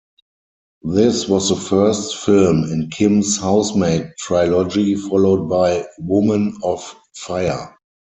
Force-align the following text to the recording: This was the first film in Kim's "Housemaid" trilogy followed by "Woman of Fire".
This 0.81 1.27
was 1.27 1.49
the 1.49 1.55
first 1.55 2.17
film 2.17 2.63
in 2.73 2.89
Kim's 2.89 3.37
"Housemaid" 3.37 4.13
trilogy 4.17 4.95
followed 4.95 5.47
by 5.47 5.85
"Woman 5.99 6.57
of 6.63 6.95
Fire". 7.13 7.75